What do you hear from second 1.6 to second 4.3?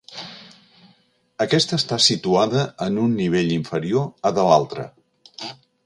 està situada en un nivell inferior